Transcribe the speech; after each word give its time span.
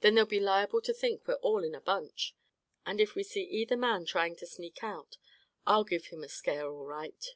Then 0.00 0.14
they'll 0.14 0.24
be 0.24 0.40
liable 0.40 0.80
to 0.80 0.94
think 0.94 1.28
we're 1.28 1.34
all 1.34 1.56
there 1.58 1.66
in 1.66 1.74
a 1.74 1.80
bunch. 1.82 2.34
And 2.86 3.02
if 3.02 3.14
we 3.14 3.22
see 3.22 3.42
either 3.42 3.76
man 3.76 4.06
trying 4.06 4.34
to 4.36 4.46
sneak 4.46 4.82
out, 4.82 5.18
I'll 5.66 5.84
give 5.84 6.06
him 6.06 6.24
a 6.24 6.28
scare, 6.30 6.66
all 6.72 6.86
right." 6.86 7.34